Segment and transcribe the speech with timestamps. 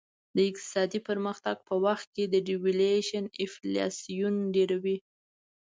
[0.35, 4.97] د اقتصادي پرمختګ په وخت devaluation انفلاسیون ډېروي.